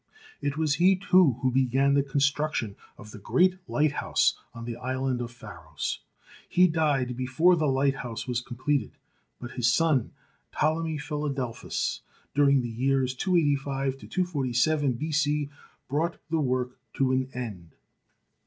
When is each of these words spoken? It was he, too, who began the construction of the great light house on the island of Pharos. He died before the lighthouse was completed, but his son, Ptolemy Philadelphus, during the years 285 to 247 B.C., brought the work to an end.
It 0.41 0.57
was 0.57 0.73
he, 0.81 0.95
too, 0.95 1.33
who 1.43 1.51
began 1.51 1.93
the 1.93 2.01
construction 2.01 2.75
of 2.97 3.11
the 3.11 3.19
great 3.19 3.59
light 3.69 3.91
house 3.91 4.35
on 4.51 4.65
the 4.65 4.75
island 4.75 5.21
of 5.21 5.29
Pharos. 5.29 5.99
He 6.49 6.67
died 6.67 7.15
before 7.15 7.55
the 7.55 7.67
lighthouse 7.67 8.27
was 8.27 8.41
completed, 8.41 8.93
but 9.39 9.51
his 9.51 9.71
son, 9.71 10.13
Ptolemy 10.53 10.97
Philadelphus, 10.97 12.01
during 12.33 12.61
the 12.63 12.67
years 12.67 13.13
285 13.13 13.93
to 13.99 14.07
247 14.07 14.93
B.C., 14.93 15.49
brought 15.87 16.17
the 16.31 16.41
work 16.41 16.79
to 16.95 17.11
an 17.11 17.29
end. 17.35 17.75